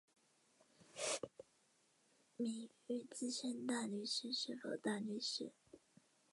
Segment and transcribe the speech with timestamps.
[2.39, 5.53] 名誉资深大律师是否大律师？